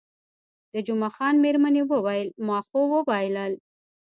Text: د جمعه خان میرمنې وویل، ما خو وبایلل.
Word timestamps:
د 0.73 0.75
جمعه 0.87 1.09
خان 1.15 1.35
میرمنې 1.43 1.83
وویل، 1.85 2.29
ما 2.47 2.57
خو 2.67 2.79
وبایلل. 2.93 3.53